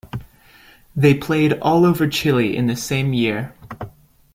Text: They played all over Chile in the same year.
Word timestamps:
They 0.95 1.13
played 1.13 1.59
all 1.61 1.85
over 1.85 2.07
Chile 2.07 2.57
in 2.57 2.65
the 2.65 2.75
same 2.75 3.13
year. 3.13 3.53